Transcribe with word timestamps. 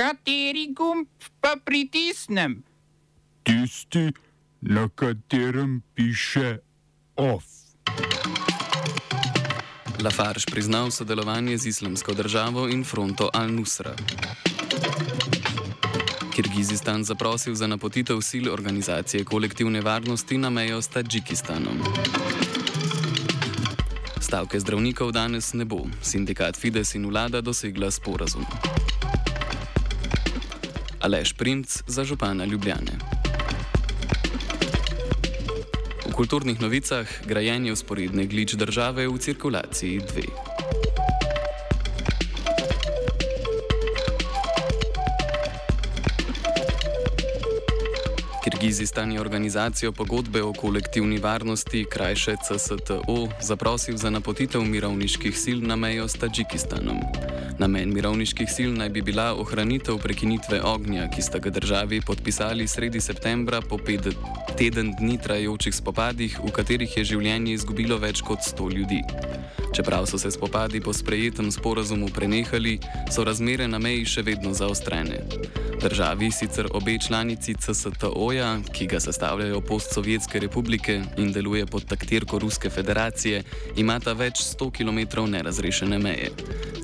Kateri 0.00 0.72
gumb 0.72 1.08
pa 1.40 1.56
pritisnem? 1.64 2.62
Tisti, 3.42 4.12
na 4.60 4.88
katerem 4.88 5.82
piše 5.94 6.58
OF. 7.16 7.44
Lafarge 10.04 10.48
priznal 10.50 10.90
sodelovanje 10.90 11.58
z 11.58 11.66
islamsko 11.66 12.14
državo 12.14 12.68
in 12.68 12.84
fronto 12.84 13.28
Al-Nusra. 13.34 13.92
Kirgizistan 16.32 17.04
zaprosil 17.04 17.54
za 17.54 17.66
napotitev 17.66 18.20
sil 18.30 18.44
organizacije 18.52 19.24
kolektivne 19.24 19.80
varnosti 19.80 20.38
na 20.38 20.50
mejo 20.50 20.82
s 20.82 20.88
Tadžikistanom. 20.88 21.76
Stavke 24.20 24.60
zdravnikov 24.60 25.12
danes 25.12 25.52
ne 25.52 25.64
bo. 25.64 25.84
Sindikat 26.02 26.56
Fides 26.56 26.94
in 26.94 27.06
vlada 27.06 27.40
dosegla 27.40 27.90
sporazum. 27.90 28.46
Aleš 31.00 31.32
Princ 31.32 31.82
za 31.86 32.04
župana 32.04 32.44
Ljubljane. 32.44 32.92
V 36.06 36.12
kulturnih 36.12 36.60
novicah 36.60 37.08
grajenje 37.26 37.72
usporedne 37.72 38.26
glič 38.26 38.52
države 38.52 39.08
v 39.08 39.18
cirkulaciji 39.18 40.00
2. 40.00 40.69
Kirgizistan 48.60 49.12
je 49.12 49.20
organizacijo 49.20 49.92
pogodbe 49.92 50.42
o 50.42 50.52
kolektivni 50.52 51.18
varnosti, 51.18 51.86
krajše 51.90 52.34
CSTO, 52.44 53.28
zaprosil 53.40 53.96
za 53.96 54.10
napotitev 54.10 54.60
mirovniških 54.60 55.38
sil 55.42 55.58
na 55.64 55.76
mejo 55.76 56.08
s 56.08 56.20
Tadžikistanom. 56.20 57.00
Namen 57.58 57.94
mirovniških 57.94 58.52
sil 58.56 58.76
naj 58.76 58.88
bi 58.88 59.02
bila 59.02 59.32
ohranitev 59.32 59.96
prekinitve 59.98 60.60
ognja, 60.62 61.08
ki 61.08 61.22
sta 61.22 61.38
ga 61.38 61.50
državi 61.50 62.00
podpisali 62.00 62.68
sredi 62.68 63.00
septembra 63.00 63.60
po 63.60 63.78
teden 64.58 64.92
dni 65.00 65.18
trajajočih 65.18 65.74
spopadih, 65.74 66.38
v 66.44 66.52
katerih 66.52 66.96
je 66.96 67.04
življenje 67.04 67.56
izgubilo 67.56 67.96
več 67.96 68.20
kot 68.20 68.44
100 68.44 68.72
ljudi. 68.76 69.00
Čeprav 69.72 70.06
so 70.06 70.18
se 70.18 70.30
spopadi 70.30 70.80
po 70.80 70.92
sprejetem 70.92 71.52
sporazumu 71.52 72.08
prenehali, 72.14 72.78
so 73.10 73.24
razmere 73.24 73.68
na 73.68 73.78
meji 73.78 74.04
še 74.04 74.22
vedno 74.22 74.50
zaostrene. 74.54 75.22
Državi, 75.80 76.30
sicer 76.30 76.66
obe 76.74 76.98
članici 76.98 77.54
CSTO-ja, 77.54 78.58
ki 78.72 78.86
ga 78.86 79.00
sestavljajo 79.00 79.60
postsovjetske 79.60 80.40
republike 80.40 81.00
in 81.16 81.32
deluje 81.32 81.66
pod 81.66 81.86
taktirko 81.88 82.38
Ruske 82.38 82.70
federacije, 82.70 83.42
imata 83.76 84.12
več 84.12 84.42
100 84.42 84.70
km 84.76 85.24
nerazrešene 85.30 85.98
meje. 85.98 86.30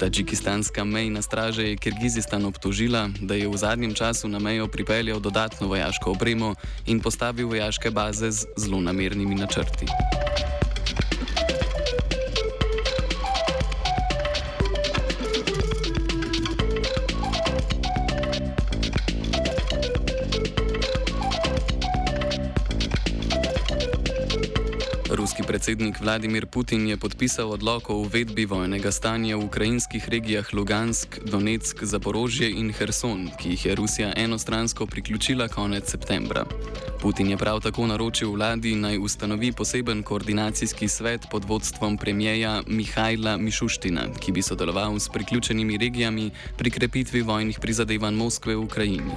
Tadžikistanska 0.01 0.85
mejna 0.85 1.23
straža 1.23 1.63
je 1.63 1.77
Kirgizistan 1.77 2.45
obtožila, 2.45 3.09
da 3.21 3.35
je 3.35 3.49
v 3.49 3.57
zadnjem 3.57 3.95
času 3.95 4.29
na 4.29 4.39
mejo 4.39 4.69
pripeljal 4.69 5.21
dodatno 5.21 5.69
vojaško 5.69 6.11
opremo 6.17 6.55
in 6.87 7.01
postavil 7.01 7.49
vojaške 7.49 7.91
baze 7.91 8.31
z 8.31 8.47
zlonamernimi 8.57 9.35
načrti. 9.35 9.87
Predsednik 25.47 26.01
Vladimir 26.01 26.47
Putin 26.47 26.89
je 26.89 26.97
podpisal 26.97 27.53
odlok 27.53 27.91
o 27.91 27.95
uvedbi 28.03 28.45
vojnega 28.47 28.91
stanja 28.93 29.37
v 29.37 29.45
ukrajinskih 29.47 30.09
regijah 30.09 30.55
Lugansk, 30.55 31.19
Donetsk, 31.23 31.85
Zaporožje 31.85 32.51
in 32.51 32.73
Herson, 32.75 33.31
ki 33.39 33.55
jih 33.55 33.67
je 33.67 33.75
Rusija 33.75 34.13
enostransko 34.17 34.87
priključila 34.87 35.49
konec 35.49 35.91
septembra. 35.91 36.45
Putin 37.01 37.31
je 37.31 37.37
prav 37.37 37.61
tako 37.61 37.87
naročil 37.87 38.35
vladi 38.35 38.75
naj 38.75 38.99
ustanovi 38.99 39.53
poseben 39.53 40.03
koordinacijski 40.03 40.89
svet 40.89 41.27
pod 41.31 41.45
vodstvom 41.45 41.97
premijeja 41.97 42.63
Mihajla 42.67 43.37
Mišuština, 43.37 44.19
ki 44.21 44.33
bi 44.33 44.43
sodeloval 44.43 44.99
s 44.99 45.09
priključenimi 45.09 45.79
regijami 45.79 46.31
pri 46.57 46.71
krepitvi 46.71 47.23
vojnih 47.23 47.59
prizadevanj 47.61 48.15
Moskve 48.15 48.57
v 48.57 48.65
Ukrajini. 48.65 49.15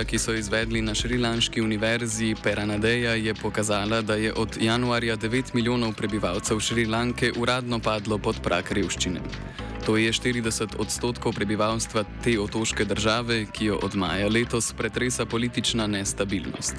Študija, 0.00 0.10
ki 0.10 0.18
so 0.18 0.32
izvedli 0.32 0.80
na 0.82 0.94
Šrilanški 0.94 1.60
univerzi 1.60 2.34
Peranadeja, 2.42 3.14
je 3.14 3.34
pokazala, 3.34 4.00
da 4.00 4.14
je 4.14 4.32
od 4.32 4.56
januarja 4.60 5.16
9 5.16 5.54
milijonov 5.54 5.92
prebivalcev 5.92 6.60
Šrilanke 6.60 7.32
uradno 7.36 7.78
padlo 7.78 8.18
pod 8.18 8.40
prak 8.42 8.72
revščine. 8.72 9.20
To 9.86 9.96
je 9.96 10.12
40 10.12 10.76
odstotkov 10.76 11.32
prebivalstva 11.32 12.04
te 12.24 12.36
otoške 12.40 12.84
države, 12.84 13.46
ki 13.52 13.64
jo 13.64 13.78
od 13.82 13.96
maja 13.96 14.28
letos 14.28 14.72
pretresa 14.76 15.24
politična 15.26 15.86
nestabilnost. 15.86 16.76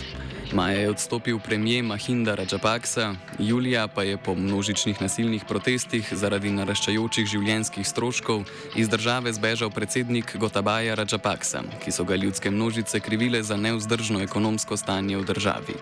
Maja 0.53 0.79
je 0.79 0.89
odstopil 0.89 1.39
premijer 1.39 1.83
Mahinda 1.83 2.35
Rajapaksa, 2.35 3.15
julija 3.39 3.87
pa 3.87 4.03
je 4.03 4.17
po 4.17 4.35
množičnih 4.35 5.01
nasilnih 5.01 5.43
protestih 5.47 6.07
zaradi 6.11 6.51
naraščajočih 6.51 7.25
življenjskih 7.25 7.87
stroškov 7.87 8.43
iz 8.75 8.89
države 8.89 9.33
zbežal 9.33 9.71
predsednik 9.71 10.37
Gotabaja 10.37 10.95
Rajapaksa, 10.95 11.63
ki 11.83 11.91
so 11.91 12.03
ga 12.03 12.15
ljudske 12.15 12.51
množice 12.51 12.99
krivile 12.99 13.43
za 13.43 13.57
neuzdržno 13.57 14.21
ekonomsko 14.21 14.77
stanje 14.77 15.17
v 15.17 15.25
državi. 15.25 15.79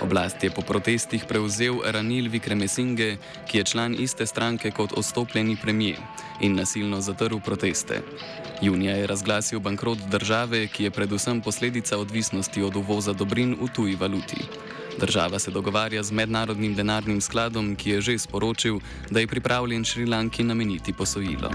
Oblast 0.00 0.44
je 0.44 0.50
po 0.50 0.62
protestih 0.62 1.24
prevzel 1.24 1.80
Ranil 1.84 2.28
Vikremesinge, 2.28 3.16
ki 3.48 3.58
je 3.58 3.64
član 3.64 3.96
iste 3.98 4.26
stranke 4.26 4.70
kot 4.70 4.92
odstopljeni 4.92 5.56
premijer 5.56 6.00
in 6.40 6.56
nasilno 6.56 7.00
zatrl 7.00 7.38
proteste. 7.40 8.02
Junija 8.62 8.96
je 8.96 9.06
razglasil 9.06 9.60
bankrot 9.60 9.98
države, 9.98 10.66
ki 10.66 10.84
je 10.84 10.90
predvsem 10.90 11.40
posledica 11.40 11.98
odvisnosti 11.98 12.62
od 12.62 12.76
uvoza 12.76 13.12
dobrin 13.12 13.56
v 13.60 13.68
tuji 13.74 13.96
valuti. 13.96 14.44
Država 15.00 15.38
se 15.38 15.50
dogovarja 15.50 16.02
z 16.02 16.12
mednarodnim 16.12 16.74
denarnim 16.74 17.20
skladom, 17.20 17.76
ki 17.76 17.90
je 17.90 18.00
že 18.00 18.18
sporočil, 18.18 18.80
da 19.10 19.20
je 19.20 19.26
pripravljen 19.26 19.84
Šrilanki 19.84 20.44
nameniti 20.44 20.92
posojilo. 20.92 21.50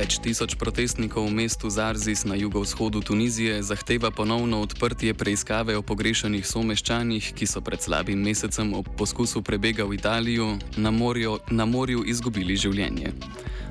Več 0.00 0.16
tisoč 0.16 0.54
protestnikov 0.56 1.28
v 1.28 1.44
mestu 1.44 1.68
Zarzis 1.68 2.24
na 2.24 2.32
jugovzhodu 2.32 3.02
Tunizije 3.04 3.58
zahteva 3.60 4.08
ponovno 4.08 4.62
odprtje 4.64 5.12
preiskave 5.12 5.76
o 5.76 5.82
pogrešanih 5.84 6.40
someščanih, 6.40 7.26
ki 7.36 7.44
so 7.44 7.60
pred 7.60 7.84
slabim 7.84 8.16
mesecem 8.24 8.72
ob 8.72 8.88
poskusu 8.96 9.44
prebega 9.44 9.84
v 9.84 10.00
Italijo 10.00 10.56
na 10.80 10.88
morju, 10.88 11.36
na 11.52 11.68
morju 11.68 12.06
izgubili 12.08 12.56
življenje. 12.56 13.12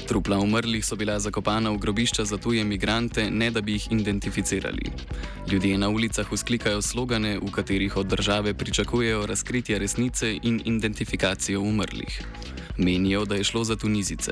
Trupla 0.06 0.38
umrlih 0.38 0.86
so 0.86 0.94
bila 0.94 1.18
zakopana 1.18 1.74
v 1.74 1.82
grobišča 1.82 2.28
za 2.30 2.38
tuje 2.38 2.62
migrante, 2.62 3.26
ne 3.34 3.50
da 3.50 3.66
bi 3.66 3.80
jih 3.80 3.90
identificirali. 3.98 4.94
Ljudje 5.50 5.82
na 5.82 5.90
ulicah 5.90 6.30
usklikajo 6.30 6.86
slogane, 6.86 7.40
v 7.42 7.50
katerih 7.50 7.98
od 7.98 8.06
države 8.06 8.54
pričakujejo 8.54 9.26
razkritje 9.26 9.82
resnice 9.82 10.36
in 10.44 10.62
identifikacijo 10.66 11.66
umrlih. 11.66 12.22
Menijo, 12.80 13.26
da 13.26 13.36
je 13.36 13.44
šlo 13.44 13.64
za 13.64 13.76
Tunizice. 13.76 14.32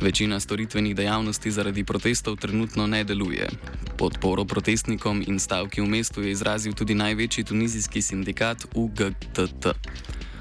Večina 0.00 0.40
storitvenih 0.40 0.96
dejavnosti 0.96 1.50
zaradi 1.50 1.84
protestov 1.84 2.36
trenutno 2.36 2.86
ne 2.86 3.04
deluje. 3.04 3.48
Podporo 3.98 4.44
protestnikom 4.44 5.24
in 5.26 5.38
stavki 5.38 5.80
v 5.80 5.86
mestu 5.86 6.22
je 6.22 6.30
izrazil 6.30 6.72
tudi 6.72 6.94
največji 6.94 7.44
tunizijski 7.44 8.02
sindikat 8.02 8.66
UGTT. 8.74 9.66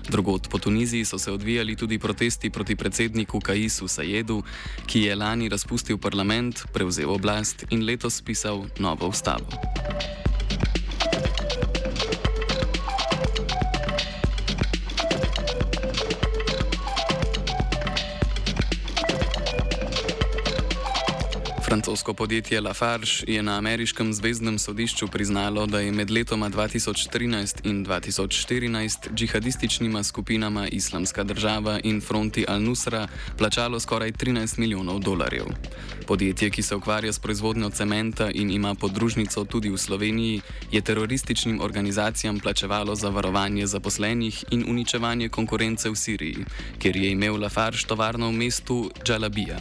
Drugod 0.09 0.47
po 0.49 0.57
Tuniziji 0.57 1.05
so 1.05 1.17
se 1.17 1.31
odvijali 1.31 1.75
tudi 1.75 1.99
protesti 1.99 2.49
proti 2.49 2.75
predsedniku 2.75 3.39
Kaisu 3.39 3.87
Sajedu, 3.87 4.43
ki 4.85 5.01
je 5.01 5.15
lani 5.15 5.49
razpustil 5.49 5.97
parlament, 5.97 6.65
prevzel 6.73 7.09
oblast 7.09 7.65
in 7.69 7.85
letos 7.85 8.15
spisal 8.15 8.65
novo 8.79 9.07
ustavo. 9.07 9.45
Francosko 21.75 22.13
podjetje 22.13 22.61
Lafarge 22.61 23.11
je 23.27 23.43
na 23.43 23.57
ameriškem 23.57 24.13
zvezdnem 24.13 24.59
sodišču 24.59 25.07
priznalo, 25.07 25.65
da 25.65 25.79
je 25.79 25.91
med 25.91 26.11
letoma 26.11 26.49
2013 26.49 27.55
in 27.63 27.85
2014 27.85 29.13
džihadističnima 29.15 30.03
skupinama 30.03 30.67
Islamska 30.67 31.23
država 31.23 31.79
in 31.83 32.01
Fronti 32.01 32.45
al-Nusra 32.47 33.07
plačalo 33.37 33.79
skoraj 33.79 34.11
13 34.11 34.59
milijonov 34.59 34.99
dolarjev. 34.99 35.45
Podjetje, 36.07 36.49
ki 36.49 36.61
se 36.61 36.75
ukvarja 36.75 37.13
s 37.13 37.19
proizvodnjo 37.19 37.69
cementa 37.69 38.31
in 38.31 38.51
ima 38.51 38.75
podružnico 38.75 39.45
tudi 39.45 39.69
v 39.69 39.77
Sloveniji, 39.77 40.41
je 40.71 40.81
terorističnim 40.81 41.61
organizacijam 41.61 42.39
plačevalo 42.39 42.95
za 42.95 43.09
varovanje 43.09 43.67
zaposlenih 43.67 44.45
in 44.51 44.65
uničevanje 44.69 45.29
konkurence 45.29 45.89
v 45.89 45.95
Siriji, 45.95 46.45
kjer 46.79 46.95
je 46.95 47.11
imel 47.11 47.41
Lafarge 47.41 47.83
tovarno 47.87 48.29
v 48.29 48.31
mestu 48.31 48.91
Džalabija. 49.03 49.59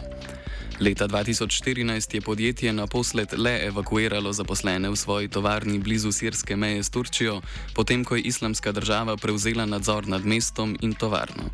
Leta 0.81 1.09
2014 1.09 2.15
je 2.15 2.21
podjetje 2.21 2.73
naposled 2.73 3.29
le 3.39 3.67
evakuiralo 3.67 4.33
zaposlene 4.33 4.91
v 4.91 4.97
svoji 4.97 5.29
tovarni 5.29 5.79
blizu 5.79 6.13
sirske 6.13 6.57
meje 6.57 6.83
s 6.83 6.91
Turčijo, 6.91 7.41
potem 7.75 8.05
ko 8.05 8.17
je 8.17 8.23
islamska 8.23 8.73
država 8.73 9.17
prevzela 9.17 9.67
nadzor 9.67 10.09
nad 10.09 10.27
mestom 10.27 10.77
in 10.81 10.95
tovarno. 10.95 11.45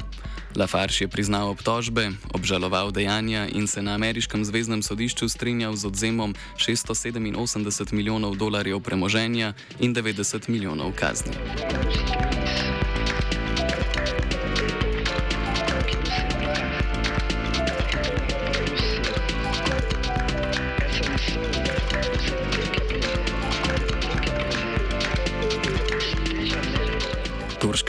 Lafarge 0.57 0.97
je 1.01 1.09
priznal 1.09 1.51
obtožbe, 1.51 2.11
obžaloval 2.35 2.91
dejanja 2.91 3.47
in 3.47 3.67
se 3.67 3.83
na 3.83 3.95
ameriškem 3.95 4.45
zvezdnem 4.45 4.83
sodišču 4.83 5.29
strinjal 5.29 5.77
z 5.77 5.87
odzemom 5.87 6.35
687 6.57 7.93
milijonov 7.93 8.37
dolarjev 8.37 8.81
premoženja 8.81 9.53
in 9.81 9.95
90 9.95 10.49
milijonov 10.49 10.93
kazni. 10.93 11.33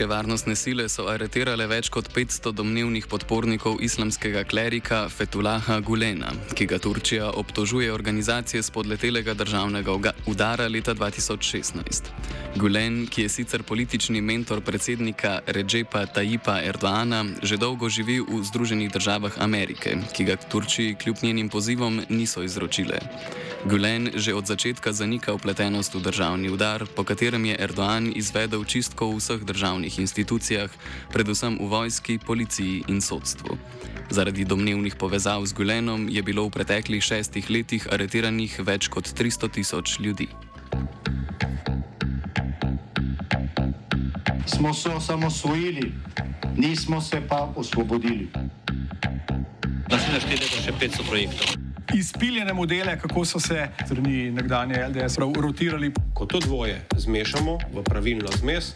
Turške 0.02 0.16
varnostne 0.18 0.56
sile 0.58 0.88
so 0.90 1.04
aretirale 1.12 1.68
več 1.70 1.92
kot 1.94 2.08
500 2.10 2.56
domnevnih 2.58 3.06
podpornikov 3.06 3.84
islamskega 3.86 4.42
klerika 4.50 5.04
Fetulaha 5.14 5.78
Gulena, 5.86 6.32
ki 6.58 6.66
ga 6.66 6.80
Turčija 6.82 7.28
obtožuje 7.38 7.92
organizacije 7.94 8.64
spodletelega 8.66 9.36
državnega 9.38 9.94
udara 10.26 10.66
leta 10.74 10.96
2016. 10.98 12.10
Gulen, 12.58 13.06
ki 13.06 13.28
je 13.28 13.30
sicer 13.30 13.62
politični 13.64 14.22
mentor 14.26 14.64
predsednika 14.66 15.40
Ređepa 15.46 16.08
Tajipa 16.10 16.58
Erdoana, 16.66 17.22
že 17.44 17.62
dolgo 17.62 17.90
živi 17.90 18.18
v 18.26 18.42
Združenih 18.42 18.90
državah 18.92 19.38
Amerike, 19.38 20.00
ki 20.18 20.26
ga 20.26 20.36
Turčiji 20.36 20.98
kljub 20.98 21.22
njenim 21.22 21.50
pozivom 21.50 22.02
niso 22.10 22.42
izročile. 22.42 22.98
Gulen 23.70 24.10
že 24.18 24.34
od 24.34 24.50
začetka 24.50 24.90
zanika 24.90 25.38
upletenost 25.38 25.94
v 25.94 26.02
državni 26.02 26.50
udar, 26.50 26.90
po 26.96 27.06
katerem 27.06 27.46
je 27.46 27.56
Erdoan 27.62 28.10
izvedel 28.10 28.66
čistko 28.66 29.14
v 29.14 29.22
vseh 29.22 29.46
državnih 29.46 29.91
institucijah, 30.00 30.72
predvsem 31.12 31.58
v 31.60 31.68
vojski, 31.68 32.20
policiji 32.20 32.84
in 32.88 33.02
sodstvu. 33.02 33.58
Zaradi 34.10 34.46
domnevnih 34.46 34.96
povezav 34.96 35.46
z 35.46 35.54
Gulenom 35.54 36.10
je 36.10 36.24
bilo 36.24 36.46
v 36.48 36.54
preteklih 36.56 37.04
šestih 37.04 37.50
letih 37.50 37.88
aretiranih 37.92 38.60
več 38.60 38.88
kot 38.88 39.08
300 39.08 39.52
tisoč 39.52 40.00
ljudi. 40.00 40.28
Smo 44.46 44.74
se 44.74 44.90
osamosvojili, 44.90 45.92
nismo 46.58 47.02
se 47.02 47.22
pa 47.30 47.50
osvobodili. 47.56 48.30
Naslednje 49.92 50.20
število 50.20 50.56
je 50.56 50.64
še 50.64 50.74
500 50.80 51.10
projektov 51.10 51.62
izpiljene 51.94 52.54
modele, 52.54 53.00
kako 53.00 53.26
so 53.26 53.40
se 53.40 53.68
strani 53.86 54.32
nekdanje 54.32 54.76
LDS 54.88 55.18
rotirali. 55.42 55.92
Ko 56.14 56.26
to 56.26 56.40
dvoje 56.40 56.86
zmešamo 56.98 57.58
v 57.74 57.84
pravilno 57.84 58.30
zmes, 58.40 58.76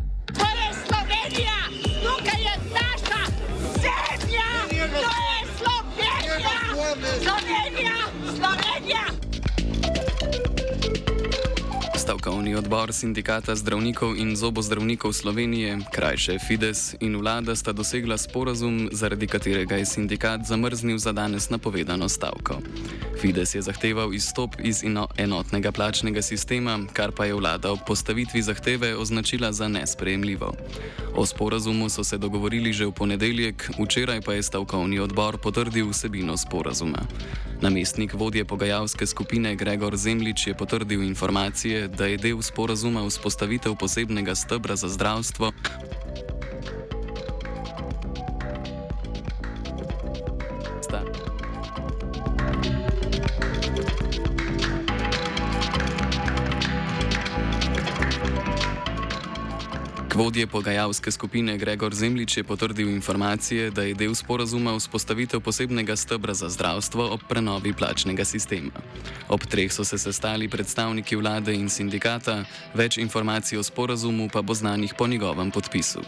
Stavkovni 12.21 12.53
odbor 12.55 12.93
sindikata 12.93 13.55
zdravnikov 13.57 14.13
in 14.13 14.35
zobozdravnikov 14.37 15.09
Slovenije, 15.09 15.79
krajše 15.89 16.37
Fides 16.37 16.93
in 17.01 17.17
vlada 17.17 17.55
sta 17.55 17.73
dosegla 17.73 18.17
sporazum, 18.17 18.89
zaradi 18.93 19.27
katerega 19.27 19.75
je 19.81 19.85
sindikat 19.85 20.45
zamrznil 20.45 20.97
za 21.01 21.11
danes 21.11 21.49
napovedano 21.49 22.09
stavko. 22.09 22.61
Fides 23.21 23.55
je 23.55 23.61
zahteval 23.61 24.13
izstop 24.13 24.53
iz 24.61 24.83
enotnega 25.17 25.71
plačnega 25.71 26.21
sistema, 26.21 26.79
kar 26.93 27.11
pa 27.11 27.25
je 27.25 27.33
vlada 27.33 27.71
ob 27.71 27.79
postavitvi 27.87 28.41
zahteve 28.41 28.95
označila 28.95 29.51
za 29.51 29.67
nesprejemljivo. 29.67 30.53
O 31.15 31.25
sporazumu 31.25 31.89
so 31.89 32.03
se 32.03 32.17
dogovorili 32.17 32.73
že 32.73 32.85
v 32.85 32.91
ponedeljek, 32.91 33.69
včeraj 33.79 34.21
pa 34.21 34.33
je 34.33 34.43
stavkovni 34.43 34.99
odbor 34.99 35.37
potrdil 35.37 35.89
vsebino 35.89 36.37
sporazuma. 36.37 37.01
Namestnik 37.61 38.13
vodje 38.13 38.45
pogajalske 38.45 39.05
skupine 39.05 39.55
Gregor 39.55 39.97
Zemlič 39.97 40.47
je 40.47 40.53
potrdil 40.53 41.03
informacije, 41.03 41.87
da 41.87 42.05
je 42.05 42.17
del 42.17 42.41
sporazuma 42.41 43.05
vzpostavitev 43.05 43.75
posebnega 43.77 44.35
stebra 44.35 44.75
za 44.75 44.89
zdravstvo. 44.89 45.51
Vodje 60.21 60.45
pogajalske 60.47 61.11
skupine 61.11 61.57
Gregor 61.57 61.95
Zemlič 61.97 62.37
je 62.37 62.43
potrdil 62.43 62.89
informacije, 62.89 63.71
da 63.71 63.81
je 63.81 63.93
del 63.97 64.13
sporazuma 64.13 64.75
vzpostavitev 64.77 65.41
posebnega 65.41 65.95
stebra 65.95 66.33
za 66.33 66.49
zdravstvo 66.49 67.07
ob 67.13 67.25
prenovi 67.29 67.73
plačnega 67.73 68.25
sistema. 68.25 68.85
Ob 69.29 69.41
treh 69.49 69.73
so 69.73 69.81
se 69.83 69.97
sestali 69.97 70.49
predstavniki 70.49 71.17
vlade 71.17 71.57
in 71.57 71.69
sindikata, 71.69 72.43
več 72.77 73.01
informacij 73.01 73.57
o 73.57 73.63
sporazumu 73.63 74.29
pa 74.29 74.45
bo 74.45 74.53
znanih 74.53 74.93
po 74.93 75.07
njegovem 75.07 75.51
podpisu. 75.51 76.05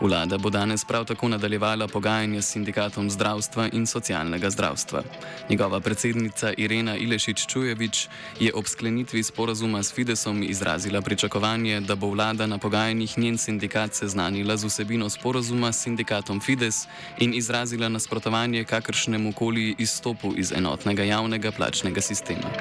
Vlada 0.00 0.38
bo 0.38 0.50
danes 0.50 0.84
prav 0.84 1.04
tako 1.04 1.28
nadaljevala 1.28 1.88
pogajanja 1.88 2.42
s 2.42 2.52
sindikatom 2.52 3.10
zdravstva 3.10 3.68
in 3.72 3.86
socialnega 3.86 4.50
zdravstva. 4.50 5.02
Njegova 5.50 5.80
predsednica 5.80 6.52
Irena 6.56 6.96
Ilešič-Čujevič 6.96 8.08
je 8.40 8.52
ob 8.54 8.66
sklenitvi 8.66 9.22
sporazuma 9.22 9.82
s 9.82 9.94
Fidesom 9.94 10.42
izrazila 10.42 11.00
pričakovanje, 11.00 11.80
da 11.80 11.94
bo 11.94 12.10
vlada 12.10 12.46
na 12.46 12.58
pogajanjih 12.58 13.18
njen 13.18 13.38
sindikat 13.48 13.94
seznanila 13.94 14.56
z 14.56 14.68
vsebino 14.68 15.08
sporazuma 15.08 15.72
s 15.72 15.82
sindikatom 15.82 16.40
Fides 16.40 16.84
in 17.18 17.32
izrazila 17.34 17.88
nasprotovanje 17.88 18.64
kakršnemu 18.64 19.32
koli 19.32 19.74
izstopu 19.78 20.34
iz 20.36 20.52
enotnega 20.52 21.04
javnega 21.04 21.52
plačnega 21.52 22.00
sistema. 22.00 22.52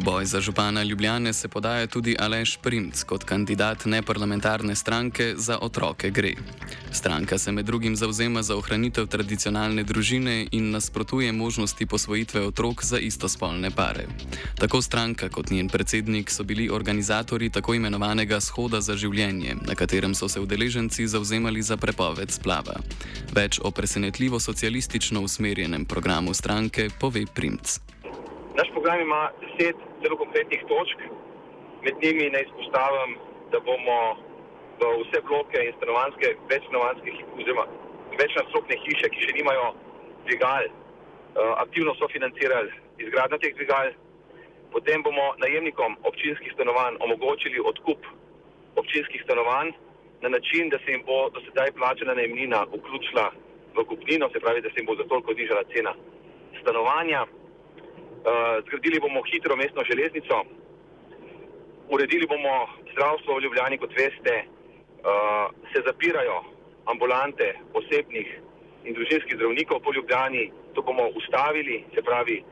V 0.00 0.04
boj 0.04 0.24
za 0.24 0.40
župana 0.40 0.82
Ljubljane 0.82 1.32
se 1.32 1.48
podaja 1.48 1.86
tudi 1.86 2.16
Aleš 2.18 2.56
Primc 2.62 3.02
kot 3.04 3.24
kandidat 3.24 3.84
neparlamentarne 3.84 4.74
stranke 4.74 5.34
za 5.36 5.58
otroke 5.60 6.10
gre. 6.10 6.32
Stranka 6.92 7.38
se 7.38 7.52
med 7.52 7.66
drugim 7.66 7.96
zauzema 7.96 8.42
za 8.42 8.56
ohranitev 8.56 9.06
tradicionalne 9.06 9.84
družine 9.84 10.46
in 10.50 10.70
nasprotuje 10.70 11.32
možnosti 11.32 11.86
posvojitve 11.86 12.40
otrok 12.46 12.84
za 12.84 12.98
istospolne 12.98 13.70
pare. 13.70 14.06
Tako 14.56 14.82
stranka 14.82 15.28
kot 15.28 15.50
njen 15.50 15.68
predsednik 15.68 16.30
so 16.30 16.44
bili 16.44 16.70
organizatori 16.70 17.50
tako 17.50 17.74
imenovanega 17.74 18.40
Shoda 18.40 18.80
za 18.80 18.96
življenje, 18.96 19.56
na 19.68 19.74
katerem 19.74 20.14
so 20.14 20.28
se 20.28 20.40
udeleženci 20.40 21.06
zauzemali 21.06 21.62
za 21.62 21.76
prepoved 21.76 22.30
splava. 22.30 22.80
Več 23.34 23.60
o 23.62 23.70
presenetljivo 23.70 24.40
socialistično 24.40 25.20
usmerjenem 25.20 25.84
programu 25.84 26.34
stranke 26.34 26.88
pove 27.00 27.26
Primc. 27.34 27.80
Naš 28.58 28.68
program 28.70 29.00
ima 29.00 29.30
deset 29.40 29.76
zelo 30.02 30.16
konkretnih 30.16 30.60
točk, 30.68 30.98
med 31.82 31.94
njimi 32.02 32.30
naj 32.30 32.42
izpostavim, 32.42 33.10
da 33.52 33.60
bomo 33.60 33.98
v 34.80 34.82
vse 35.02 35.20
bloke 35.28 35.58
in 35.66 35.72
stanovanske, 35.76 36.26
večstanovanske, 36.50 37.10
oziroma 37.38 37.64
večnastropne 38.22 38.76
hiše, 38.84 39.08
ki 39.12 39.20
še 39.26 39.32
nimajo 39.38 39.66
dvigal, 40.26 40.64
eh, 40.64 40.72
aktivno 41.64 41.94
sofinancirali 41.94 42.70
izgradnjo 42.98 43.38
teh 43.38 43.54
dvigal. 43.54 43.92
Potem 44.72 45.02
bomo 45.02 45.34
najemnikom 45.38 45.96
občinskih 46.02 46.52
stanovanj 46.52 46.94
omogočili 47.00 47.62
odkup 47.70 48.06
občinskih 48.76 49.22
stanovanj 49.24 49.70
na 50.22 50.28
način, 50.28 50.68
da 50.68 50.78
se 50.78 50.90
jim 50.90 51.02
bo 51.06 51.30
do 51.30 51.40
sedaj 51.40 51.72
plačana 51.72 52.14
najemnina 52.14 52.66
vključila 52.74 53.30
v 53.76 53.84
kupnino, 53.84 54.30
se 54.32 54.40
pravi, 54.40 54.62
da 54.62 54.70
se 54.70 54.78
jim 54.78 54.86
bo 54.86 54.94
za 54.94 55.04
toliko 55.04 55.34
znižala 55.34 55.62
cena 55.74 55.94
stanovanja. 56.60 57.26
Uh, 58.20 58.60
zgradili 58.66 59.00
bomo 59.00 59.22
hitro 59.22 59.56
mestno 59.56 59.82
železnico, 59.90 60.44
uredili 61.88 62.26
bomo 62.26 62.68
zdravstvo 62.92 63.36
v 63.36 63.42
Ljubljani, 63.42 63.78
kot 63.78 63.92
veste, 63.96 64.34
uh, 64.44 65.48
se 65.72 65.82
zapirajo 65.86 66.44
ambulante 66.84 67.54
posebnih 67.72 68.28
in 68.84 68.94
družinskih 68.94 69.36
zdravnikov 69.36 69.80
po 69.80 69.92
Ljubljani, 69.92 70.52
to 70.74 70.82
bomo 70.82 71.08
ustavili, 71.16 71.84
se 71.94 72.02
pravi, 72.02 72.42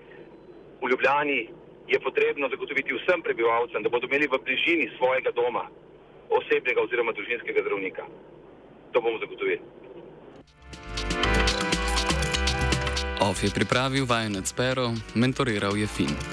v 0.83 0.91
Ljubljani 0.91 1.49
je 1.89 2.01
potrebno 2.01 2.49
zagotoviti 2.49 2.95
vsem 2.95 3.23
prebivalcem, 3.23 3.83
da 3.83 3.89
bodo 3.89 4.07
imeli 4.07 4.29
v 4.29 4.41
bližini 4.45 4.91
svojega 4.97 5.31
doma 5.31 5.69
osebnega 6.31 6.81
oziroma 6.81 7.13
družinskega 7.13 7.61
zdravnika. 7.61 8.05
To 8.93 9.01
bomo 9.01 9.19
zagotovili. 9.19 9.61
OF 13.29 13.45
je 13.45 13.51
pripravil 13.53 14.09
vajenec 14.09 14.53
Pero, 14.57 14.97
mentoriral 15.13 15.77
je 15.77 15.87
Fin. 15.87 16.19